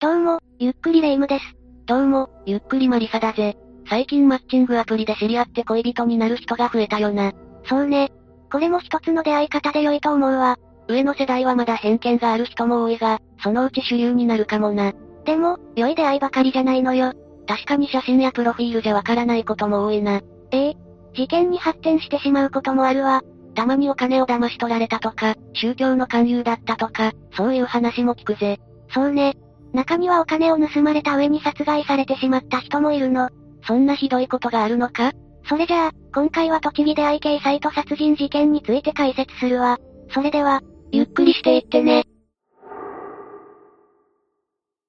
[0.00, 1.44] どうも、ゆっくりレ夢ムです。
[1.86, 3.56] どうも、ゆっくりマリサだぜ。
[3.90, 7.32] 最近マッチングアプリで知り合って恋人になる人が増えたよな。
[7.64, 8.12] そうね。
[8.52, 10.56] これも一つの出会い方で良いと思うわ。
[10.86, 14.92] 上の世代はまだ偏見がある人も多いが、そのうち主流になるかもな。
[15.24, 17.12] でも、良い出会いばかりじゃないのよ。
[17.48, 20.20] 確かに写真やプロフィールじゃわからないことも多いな。
[20.52, 20.76] ええ
[21.12, 23.22] 事件に発展してしまうこともあるわ。
[23.56, 28.60] たまにお金を騙し取られたとか、宗教の勧誘だったとか、そういう話も聞くぜ。
[28.94, 29.34] そうね。
[29.72, 33.28] 中にはお金を盗まれた上に殺害されてしまった人もいるの。
[33.66, 35.12] そんなひどいことがあるのか？
[35.48, 39.78] それじゃあ、今回は栃木で IK サイト殺人事件について解説するわ。
[40.10, 40.60] それでは、
[40.92, 42.04] ゆっくりしていってね。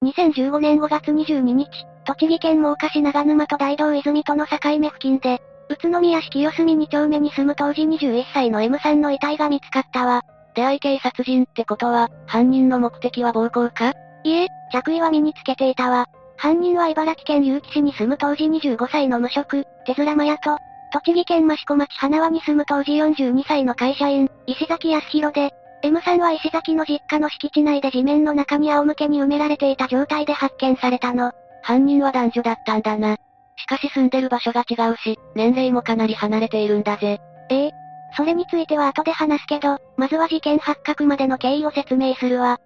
[0.04, 1.68] 2015年5月22日、
[2.06, 10.24] 栃木県真岡市長沼と大道泉との境目付近で、宇都宮市清澄2丁目に住む当時21歳の M さんの遺体が見つかったわ。
[10.56, 13.94] 出会い系殺人ってことは、犯人の目的は暴行か？
[14.24, 16.08] いえ、着衣は身につけていたわ。
[16.38, 20.58] 犯人は茨城県結城市に住む当時25歳の無職、手面麻也と、
[20.92, 31.32] 栃木県益子町花輪に住む当時42歳の会社員、石崎康弘で、M さんは石崎の実家の敷地内で地面の中に仰向けに埋められていた状態で発見されたの。
[31.62, 33.18] 犯人は男女だったんだな。
[33.58, 37.20] しかし住んでる場所が違うし、年齢もかなり離れているんだぜ。
[37.50, 37.72] ええ。
[38.16, 42.60] それについては後で話すけど、まずは事件発覚までの経緯を説明するわ。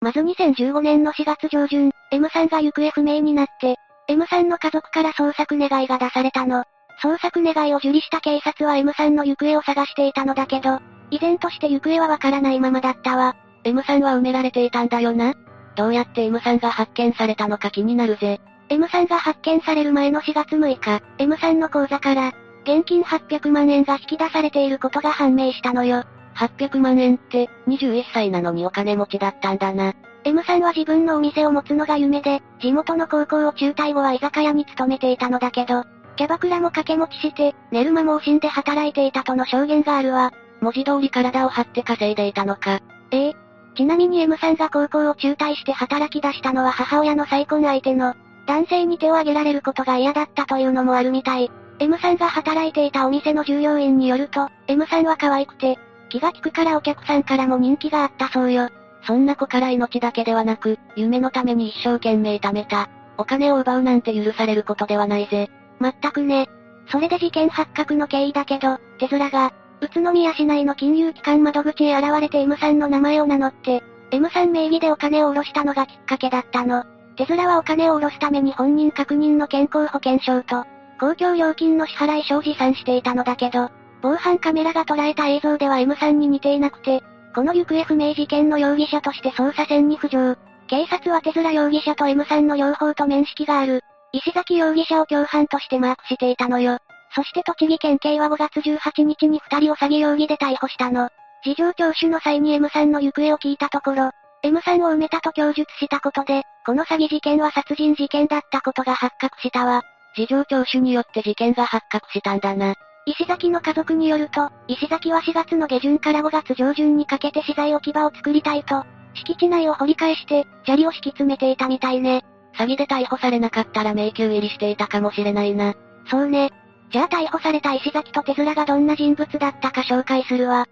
[0.00, 3.76] まず2015年の4月上旬、M さんが行方不明になって、
[4.08, 6.64] M さんの家族から捜索願いが出されたの。
[7.02, 10.80] 捜索願いを受理した警察は M さんの行方を探していたのだけど、
[11.10, 13.36] 依然として行方はわからないままだったわ。
[13.64, 15.34] M さんは埋められていたんだよな。
[15.76, 18.40] どうやって M さんが発見されたのか気になるぜ。
[18.68, 22.32] M さんが発見される前の4月6日、M さんの口座から、
[22.64, 26.04] 現金800万円が引き出されていることが判明したのよ。
[26.36, 29.94] 800万円って、21歳なのにお金持ちだったんだな。
[30.24, 35.84] M さんは自分のお店を持つのが夢で、地元の高校を中退後は居酒屋に勤めていたのだけど、
[36.16, 40.32] キャバクラも掛け持ちして、寝る間も惜しんで働いていたとの証言があるわ。
[40.60, 42.80] 文字通り体を張って稼いでいたのか。
[43.10, 43.36] ええ。
[43.76, 48.14] ちなみに M さんが高校を中退して働き出したのは母親の再婚相手の、
[48.46, 51.50] 男性に手を挙げられることが嫌だったというのもあるみたい。
[51.78, 58.68] M さんが働いていたお店の従業員によると、M さんは可愛くて、気が利くからお客さんからも人気があったそうよ。
[59.06, 62.88] そんな子から命だけではなく、夢のために一生懸命貯めた。
[63.18, 65.48] お金を奪うなんて許されることではないぜ。
[65.78, 66.48] まったくね。
[66.88, 76.84] それで事件発覚の経緯だけど、手面が、宇都宮市内の金融機関窓口へ現れて M さんの名前を名乗って、M さん名義でお金を下ろしたのがきっかけだったの。
[77.16, 80.64] 手面はお金を下ろすために本人確認の健康保険証と、
[80.98, 83.70] 公共料金の支払い書を持参していたのだけど、
[84.02, 87.02] 防犯カメラが捉えた映像では M さんに似ていなくて、
[87.34, 90.36] この行方不明事件の容疑者として捜査線に浮上。
[90.68, 93.82] 警察は手面容疑者と M さんの両方と面識がある。
[94.12, 96.78] 石崎容疑者を共犯としてマークしていたのよ。
[97.14, 101.08] そして栃木県警は5月18日に二人を詐欺容疑で逮捕したの。
[101.44, 104.10] 事情聴取の際に M さんの行方を聞いたところ、
[104.42, 109.82] M さんを埋めたと供述したことで、この詐欺事件は殺人事件だったことが発覚したわ。
[110.16, 112.74] 事情聴取によって事件が発覚したんだな。
[113.08, 118.84] 石崎の家族によると、石崎は4月の下旬から5月上旬にかけて資材置き場を作りたいと、
[119.14, 122.24] 敷地内を掘り返して、砂利を敷き詰めていたみたいね。
[122.58, 125.74] 詐欺で逮捕されなかったら迷宮入りしていたかもしれないな。
[126.10, 126.50] そうね。
[126.90, 130.66] じゃあ逮捕された石崎と手面がどんな人物だったか紹介するわ。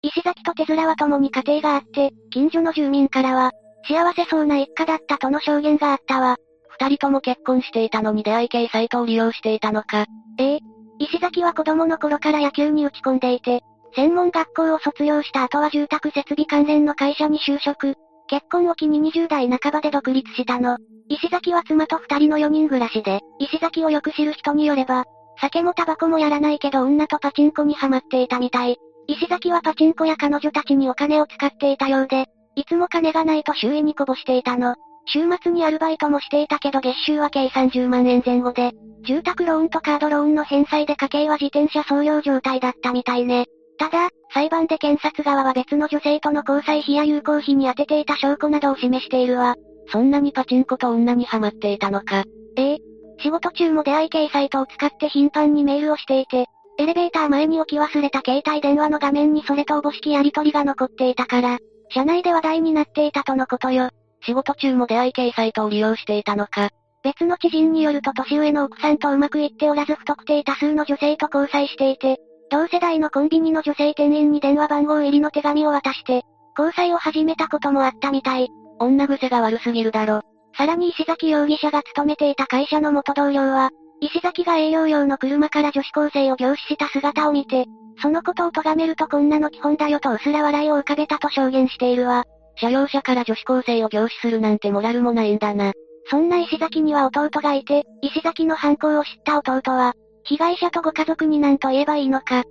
[0.00, 3.52] 石崎と手面は共に家庭があって、近所の住民からは、
[3.86, 6.36] 幸せそうな一家だったとの証言があったわ。
[6.78, 10.06] 二人とも結婚していたのに出会い系サイトを利用していたのか。
[10.38, 10.60] ええ。
[10.98, 13.62] 石崎は子供の頃から野球に打ち込んでいて、
[13.94, 17.94] 専門学校を卒業した後は住宅設備関連の会社に就職。
[18.28, 20.76] 結婚を機に20代半ばで独立したの。
[21.08, 25.04] 石崎は妻と二人の4人暮らしで、石崎をよく知る人によれば、
[25.40, 28.78] 酒もタバコもやらないけど女とパチンコにハマっていたみたい。
[29.06, 32.26] 石崎はパチンコや彼女たちにお金を使っていたようで、
[32.56, 34.74] いつも金がないと周囲にこぼしていたの。
[35.06, 38.72] 週末にアルバイトもしていたけど月収は計30万円前後で、
[39.06, 43.46] 住宅ローンとカードローンの返済で家計は自転車創業状態だったみたいね。
[43.78, 49.54] ただ、裁判で検察側は別の女性との交際費や有効費に充てていた証拠などを示しているわ。
[49.88, 52.24] そんなにパチンコと女にハマっていたのか。
[52.56, 52.78] ええ。
[53.18, 56.46] 仕事中も出会い系サイトを使って頻繁にメールをしていて、
[56.78, 61.58] エレベーター前に置き忘れた携帯電話の画面にそれとおぼしきやり取りが残っていたから、
[61.90, 63.90] 社内で話題になっていたとのことよ。
[64.26, 66.70] 仕事中も出会い系サイトを利用していたのか。
[67.04, 72.16] 別の知人によると年上の奥さんとうまくいっておらず不特定多数の女性と交際していて、
[72.50, 76.22] 同世代のコンビニの女性店員に電話番号入りの手紙を渡して、
[76.58, 78.48] 交際を始めたこともあったみたい。
[78.80, 80.22] 女癖が悪すぎるだろ。
[80.56, 83.70] さらに石崎容疑者が勤めていた会社の元同僚は、
[84.00, 87.66] 石崎が営業用の車から女子高生を凝視した姿を見て、
[88.02, 92.24] そのことを咎めるとこんなの基本だよと薄ら笑いを浮かべたと証言しているわ。
[92.56, 95.72] 車用車から女子高生を凝視するなんてモラルもないんだな。
[96.08, 99.94] そんな石崎には弟がいて、石崎の犯行を知った弟は、
[100.24, 102.44] 被害者とご家族に何と言えばいいのか。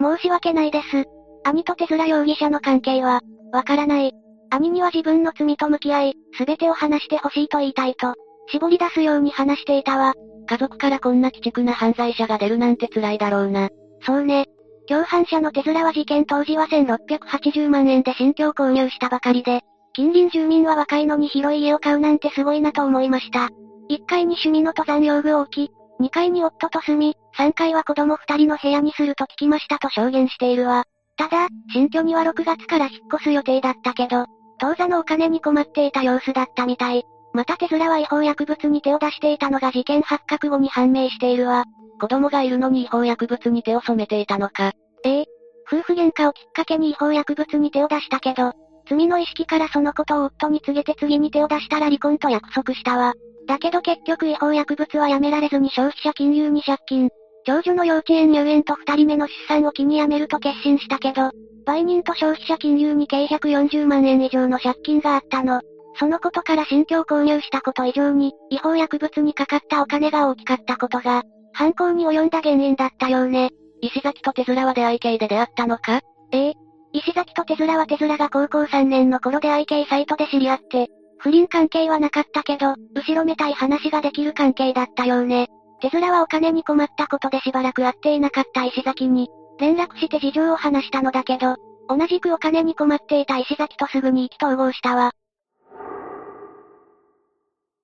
[0.00, 1.04] 申し訳ないです。
[1.44, 3.20] 兄と手面容疑者の関係は、
[3.52, 4.12] わからない。
[4.50, 8.14] 兄には自分の罪と向き合い、すべてを話してほしいと言いたいと、
[8.48, 10.14] 絞り出すように話していたわ。
[10.48, 13.68] 家族からこんな鬼畜な犯罪者が出るなんて辛いだろうな。
[14.02, 14.46] そうね。
[14.88, 19.62] 共犯者の手面は事件当時は1680万円で新居を購入したばかりで、
[19.92, 23.48] 近隣住民は若いのに広い家を買うなんてすごいなと思いました。
[23.88, 30.84] 1階に趣味の登山用具を置き、2階に夫と住み、3階は子供2人の部屋にすると聞きましたと証言しているわ。
[31.16, 34.26] ただ、新居には6月から引っ越す予定だったけど、
[34.58, 37.04] 当座のお金に困っていた様子だったみたい。
[37.32, 41.64] また手面は違法薬物に手を出していたのが事件発覚後に判明しているわ。
[42.00, 44.72] 子供がいるのに違法薬物に手を染めていたのか。
[45.04, 45.26] ええ。
[45.70, 48.52] 夫婦喧嘩をきっかけに違法薬物に手を出したけど、
[48.88, 53.14] 罪の意識からそのことを夫に告げて次に手を出したら離婚と約束したわ。
[53.46, 57.10] だけど結局違法薬物はやめられずに消費者金融に借金。
[57.44, 61.30] 長女の幼稚園入園と二人目の出産を機に辞めると決心したけど、
[61.64, 65.60] 売人と消費者金融に計140万円以上の借金があったの。
[66.00, 73.50] そのことから新居を購入したこと以上に、違法薬物にかかったお金が大きかったことが、犯行に及んだ原因だったようね。
[73.82, 76.00] 石崎と手面は出会い系で出会ったのか？
[76.32, 76.54] ええ。
[76.94, 80.88] 石崎と手面は手面が高校3年の頃出会い系サイトで知り合って、
[81.18, 85.48] 不倫関係はなかったけど、後ろめたい話ができる関係だったようね。
[85.82, 91.56] 手面はお金に困ったことでしばらく会っていなかった石崎に、連絡して事情を話したのだけど、
[91.90, 95.12] 同じくお金に困っていた石崎とすぐに意気投合したわ。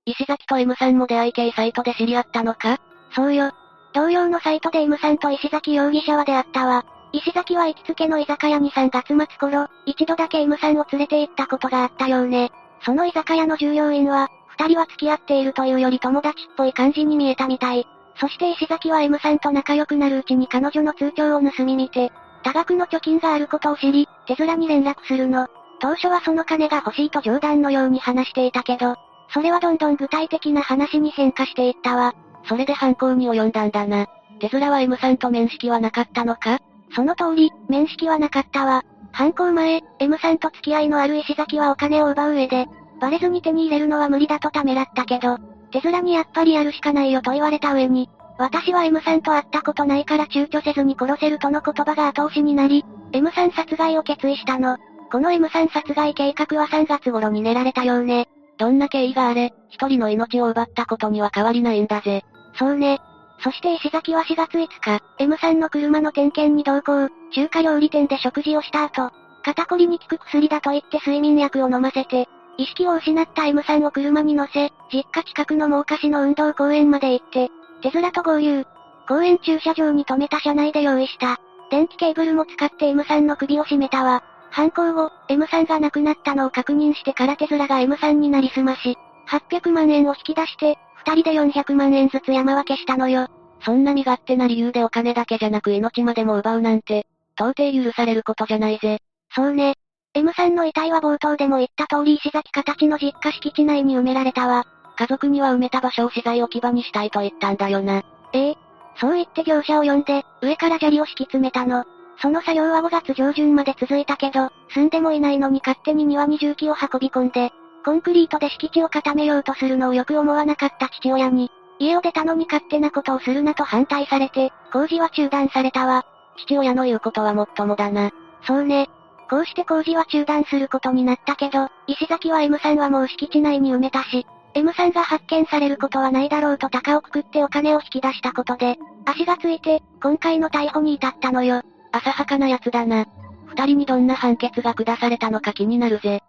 [0.06, 2.78] 石崎と M さんも出会い系サイトで知り合ったのか？
[3.10, 3.50] そうよ。
[3.92, 6.84] 同様のサイトで M さんと石崎容疑者は出会ったわ。
[7.12, 12.52] 石崎は行きつけの居酒屋に3月末頃、一度だけ M さんを連れて行ったことがあったようね。
[12.82, 17.84] その居酒屋の従業員は、二人は付き合っているというより友達っぽい感じに見えたみたい。
[18.20, 22.12] そして石崎は M さんと仲良くなるうちに彼女の通帳を盗み見て、
[22.44, 25.48] 多額の貯金があることを知り、手面に連絡するの。
[25.80, 28.96] 当初はその金が欲しいと冗談のように話していたけど、
[29.30, 32.14] それはどんどん具体的な話に変化していったわ。
[32.48, 34.06] それで犯行に及んだんだな。
[34.38, 36.60] 手面は M さんと面識はなかったのか？
[36.94, 38.84] その通り、面識はなかったわ。
[39.12, 42.66] 犯行前、M さんと付き合いのある石崎はお金を奪う上で、
[43.00, 45.38] バレずに手に入れるのは無理だとためらったけど、
[45.70, 48.08] 手面にやっぱりやるしかないよと言われた上に、
[48.38, 54.76] 私は M さんと会ったことないから躊躇せずに殺せるとの言葉が後押しになり、M さん殺害を決意したの。
[55.10, 58.28] この M さん殺害計画は3月頃に練られたようね。
[58.58, 62.24] どんな経緯があれ、一人の命を奪ったことには変わりないんだぜ。
[62.58, 63.00] そうね。
[63.40, 69.10] そして石崎は4月5日、M さんの車の点検に同行、中華料理店で食事をした後、
[69.44, 77.50] 肩こりに効く薬だと言って睡眠薬を飲ませて、意識を失った M さんを車に乗せ、実家近くの真岡市の運動公園まで行って、
[77.82, 78.64] 手面と合流。
[79.06, 81.38] 公園駐車場に停めた車内で用意した。
[81.70, 84.22] 電気ケーブルも使って M さんの首を絞めたわ。
[84.50, 88.96] 犯行後、M さんが亡くなったのを確認してから手面が M さんになりすまし、
[89.28, 93.28] 800万円を引き出して、二人で400万円ずつ山分けしたのよ。
[93.60, 97.06] そんな身勝手な理由でお金だけじゃなく命までも奪うなんて、
[97.38, 99.00] 到底許されることじゃないぜ。
[99.34, 99.74] そうね。
[100.14, 104.64] M さんの遺体は冒頭でも言った通り石崎形の実家敷地内に埋められたわ。
[104.96, 108.02] 家族には埋めた場所を資材置き場にしたいと言ったんだよな。
[108.32, 108.56] ええ。
[108.98, 111.84] そう言って業者を呼んで、上から砂利を敷き詰めたの。
[112.18, 117.52] その作業は5月上旬まで続いたけど、住んでもいないのに勝手に庭に重機を運び込んで、
[117.84, 126.04] コンクリートで敷地を固めようとするのをよく思わなかった父親に、家を出たのに勝手なことをするなと反対されて、工事は中断されたわ。
[126.38, 128.10] 父親の言うことはもっともだな。
[128.46, 128.88] そうね。
[129.28, 141.62] こうして工事は中断することになったけど、石崎は M さんはもう敷地内に埋めたし、M さんが発見されることはないだろうと高をくくってお金を引き出したことで、足がついて、今回の逮捕に至ったのよ。
[141.92, 143.06] 浅はかな奴だな。
[143.46, 146.22] 二人にどんな判決が下されたのか気になるぜ。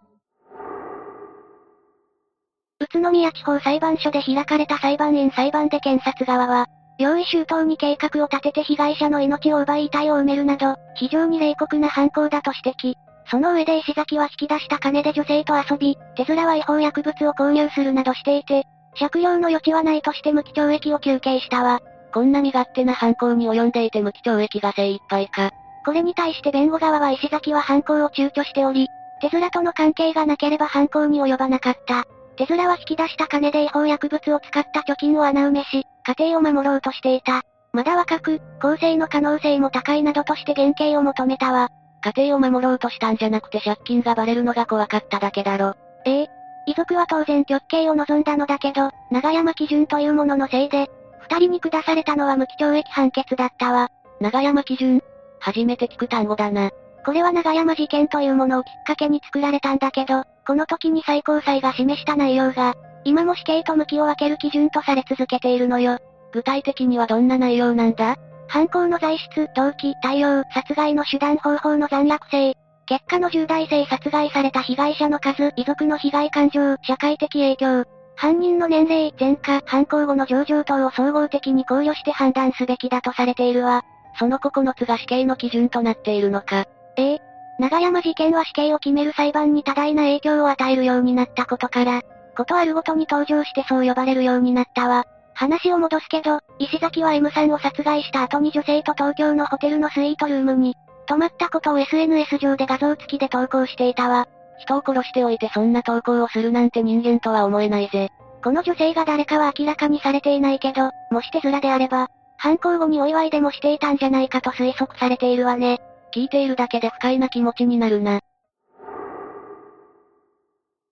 [2.80, 6.66] 宇都宮地方裁判所で開かれた裁判員裁判で検察側は、
[6.98, 12.94] 用意周到に計画を立てて被害者の命を奪い遺体を埋めるなど、非常に冷酷な犯行だと指摘。
[13.30, 18.64] その上で石崎は引き出した金で女性と遊び、手面は違法薬物を購入するなどしていて、
[18.98, 21.80] 借用の余地はないとして無期懲役を求刑したわ。
[22.12, 25.50] こんな身勝手な犯行に及んでいて無期懲役が精一杯か。
[25.84, 28.88] これに対して弁護側は石崎は犯行を躊躇しており、
[29.20, 32.04] 手面との関係がなければ犯行に及ばなかった。
[32.36, 37.42] 手面は引き出した金で違法薬物を使った貯金を穴埋めし、家庭を守ろうとしていた。
[37.72, 41.68] まだ若く、更生の可能性も高いなどとして減刑を求めたわ。
[42.16, 45.74] 家庭を守ろうとしたんじゃなくて借金がバレるのが怖かっただけだろ。
[46.04, 46.26] ええ。
[46.66, 50.90] 遺族は当然極刑を望んだのだけど、長山基準というもののせいで、
[51.30, 53.90] 二人に下されたのは無期懲役判決だったわ。
[54.20, 55.02] 長山基準
[55.40, 56.70] 初めて聞く単語だな。
[57.04, 65.98] これは長山事件というものをきっかけに作られたんだけど、この時に最高裁が示した内容が、今も死刑と無期を分ける基準とされ続けているのよ。
[66.32, 68.16] 具体的にはどんな内容なんだ？
[68.48, 72.54] 犯行の材質、動機、対応、殺害の手段方法の残虐性、
[72.86, 77.84] 結果の重大性殺害された被害者の数、遺族の被害感情、社会的影響、
[78.18, 83.84] 犯人の年齢、前科、犯行後の上場等を総合的に考慮して判断すべきだとされているわ。
[84.18, 86.66] その9つが死刑の基準となっているのか。
[86.96, 87.18] ええ。
[87.60, 92.02] 長山事件は死刑を決める裁判に多大な影響を与えるようになったことから、
[92.36, 95.04] ことあるごとに登場してそう呼ばれるようになったわ。
[95.34, 100.74] 話を戻すけど、石崎は M さんを殺害した後に女性と東京のホテルのスイートルームに、
[101.06, 104.26] 泊まったことを SNS 上で画像付きで投稿していたわ。
[104.58, 108.10] 人を殺しておいてそんな投稿をするなんて人間とは思えないぜ。
[108.42, 115.80] この女性が誰かは明らかにされていないけど、もし手面であれば、犯行後にお祝いでもしていたんじゃないかと推測されているわね。
[116.14, 118.20] 聞いているだけで不快な気持ちになるな。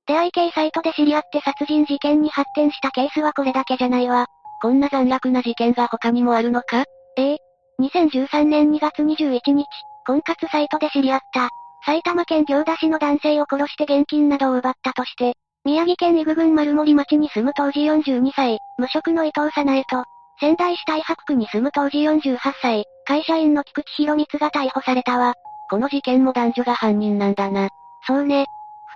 [0.07, 4.27] 出会い系サイトで知り合って殺人事件に発展したケースはこれだけじゃないわ。
[4.63, 6.85] こんな残虐な事件が他にもあるのか？
[7.17, 7.39] ええ。
[7.81, 9.67] 2013年2月21日、
[10.07, 11.51] 婚活サイトで知り合った、
[11.87, 20.03] 埼玉県行田市の男性を殺して現金などを奪ったとして、宮城県伊具郡丸森町に住む当時42歳、無職の伊藤早苗と、
[20.41, 25.35] 仙台市太白区に住む当時48歳、会社員の菊池博光が逮捕されたわ。
[25.71, 27.69] この事件も男女が犯人なんだな。
[28.05, 28.47] そうね。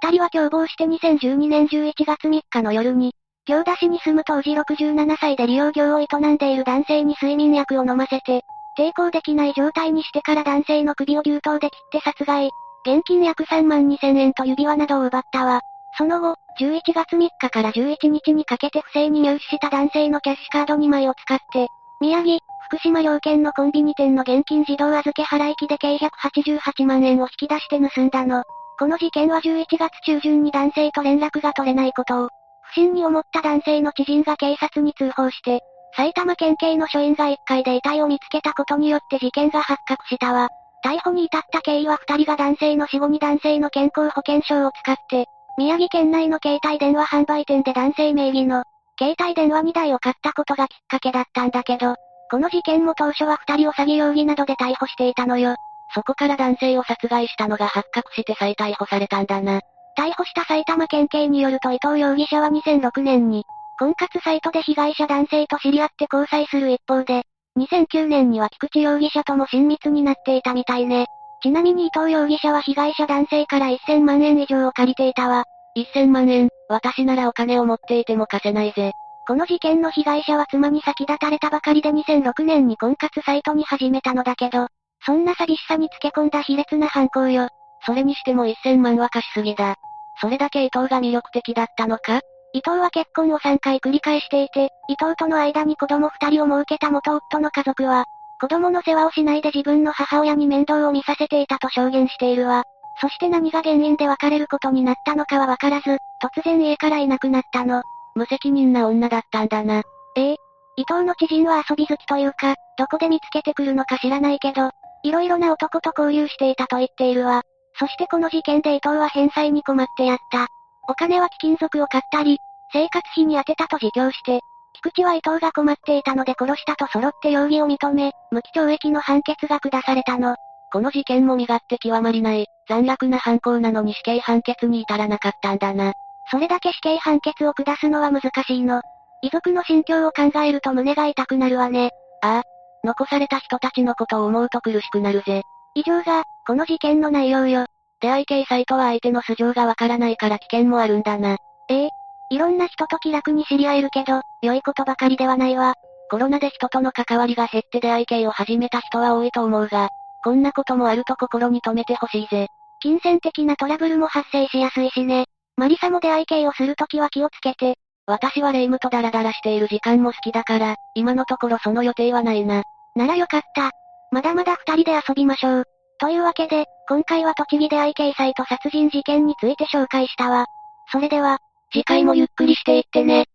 [0.02, 3.12] 二人は共謀して2012年11月3日の夜に、
[3.46, 8.42] 行田市に住む当時67歳で利用業を営んでいる男性に睡眠薬を飲ませて、
[8.76, 12.50] 抵抗できない状態にしてから男性の首を牛刀で切って殺害。
[12.86, 15.60] 現金約3万2000円と指輪などを奪ったわ。
[15.96, 21.68] その後、11月3日から11日にかけて不正に入手した男性のキャッシュカード2枚を使って、
[22.00, 28.44] 宮城、福島両県のコンビニ店の現金自動預け払い機で計188万円を引き出して盗んだの。
[28.78, 32.28] この事件は11月中旬に男性と連絡が取れないことを、
[32.62, 35.60] 不審に思った男性の知人が警察に通報して、
[35.96, 40.48] 埼玉県警の署員が1階で遺体を見つけたことによって事件が発覚したわ。
[40.82, 45.26] 逮捕に至った経緯は2人が男性の死後に男性の健康保険証を使って、
[45.58, 48.64] 宮城県内の携帯電話販売店で男性名義の、
[48.98, 51.96] 携帯電話2台を買ったことがきっかけだったんだけど、
[52.30, 55.56] この事件も当初は2人を詐欺容疑などで逮捕していたのよ。
[55.94, 59.60] そこから男性を殺害したのが発覚して再逮捕されたんだな。
[59.98, 63.44] 逮捕した埼玉県警によると伊藤容疑者は2006年に、
[63.78, 67.24] 婚活サイトで被害者男性と知り合って交際する一方で、
[67.58, 71.06] 2009年には菊池容疑者とも親密になっていたみたいね。
[71.42, 75.44] ちなみに伊藤容疑者は被害者男性から1000万円以上を借りていたわ。
[75.76, 78.92] 1000万円、私ならお金を持っていても貸せないぜ。
[79.26, 84.66] この事件の被害者は妻に先立たれたばかりで2006年に婚活サイトに始めたのだけど、
[85.04, 87.48] そんな寂しさにつけ込んだ卑劣な犯行よ。
[87.86, 89.76] それにしても1000万は貸しすぎだ。
[90.20, 92.20] それだけ伊藤が魅力的だったのか？
[92.52, 98.06] 伊藤は結婚を3回繰り返していて、伊藤との間に子供2人を設けた元夫の家族は、
[98.40, 102.64] 子供の世話をしないで自分の母親に面倒を見させていたと証言しているわ。
[103.00, 107.82] そして何が原因で別れることになったのかはわからず、突然家からいなくなったの。
[108.14, 109.82] 無責任な女だったんだな。
[110.16, 110.36] ええ。
[110.76, 114.70] 伊藤の知人は遊び好きというか、どこで見つけてくるのか知らないけど、
[115.02, 117.42] いろいろな男と交流していたと言っているわ。
[117.78, 120.48] そしてこの事件で伊藤は返済に困ってやった。
[120.90, 122.40] お金は貴金属を買ったり、
[122.72, 124.40] 生活費に充てたと自供して、
[124.74, 130.34] 菊池は伊藤が困っていたので殺したと揃って容疑を認め、無期懲役の判決が下されたの。
[130.72, 135.92] この事件も身勝手極まりない、残虐な犯行なのに死刑判決に至らなかったんだな。
[136.28, 138.82] それだけ死刑判決を下すのは難しいの。
[139.22, 141.90] 遺族の心境を考えると胸が痛くなるわね。
[142.22, 142.42] ああ。
[142.82, 145.42] 残された人たちのことを思うと苦しくなるぜ。
[145.74, 147.66] 以上が、この事件の内容よ。
[148.00, 151.36] 出会い系サイトは相手の素性がわからないから危険もあるんだな。
[151.68, 151.88] ええ
[152.30, 155.74] いろんな人と気楽に知り合えるけど、良いことばかりではないわ。
[156.10, 159.88] コロナで人との関わりが減って出会い系を始めた人は多いと思うが、
[160.22, 162.46] こんなこともあると心に留めてほしいぜ。
[162.80, 165.26] 金銭的なトラブルも発生しやすいしね。
[165.56, 167.76] マリサも出会い系をするときは気をつけて。
[168.06, 172.62] 私はレイムとダラダラしている時間も好きだから、今のところその予定はないな。
[172.96, 173.70] ならよかった。
[174.10, 175.64] まだまだ二人で遊びましょう。
[176.00, 180.46] というわけで、今回は栃木出会い系サイト殺人事件について紹介したわ。
[180.90, 181.38] それでは、
[181.72, 183.26] 次回もゆっくりしていってね。